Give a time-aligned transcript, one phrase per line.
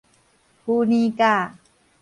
[0.65, 1.59] 麩奶甲